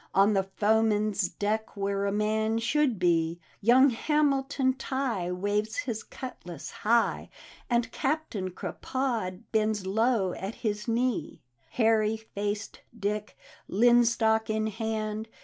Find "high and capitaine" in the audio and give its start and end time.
6.71-8.49